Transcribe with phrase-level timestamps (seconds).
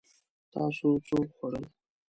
[0.53, 1.65] تاسو څه وخوړل؟